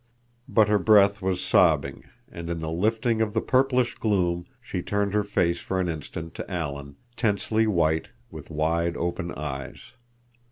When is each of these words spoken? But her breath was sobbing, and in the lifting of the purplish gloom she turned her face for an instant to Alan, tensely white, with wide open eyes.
But 0.49 0.67
her 0.67 0.79
breath 0.79 1.21
was 1.21 1.45
sobbing, 1.45 2.05
and 2.31 2.49
in 2.49 2.59
the 2.59 2.71
lifting 2.71 3.21
of 3.21 3.33
the 3.33 3.39
purplish 3.39 3.93
gloom 3.93 4.47
she 4.59 4.81
turned 4.81 5.13
her 5.13 5.23
face 5.23 5.59
for 5.59 5.79
an 5.79 5.87
instant 5.87 6.33
to 6.33 6.51
Alan, 6.51 6.95
tensely 7.15 7.67
white, 7.67 8.07
with 8.31 8.49
wide 8.49 8.97
open 8.97 9.31
eyes. 9.33 9.91